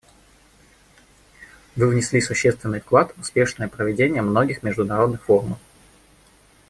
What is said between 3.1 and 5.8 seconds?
в успешное проведение многих международных форумов.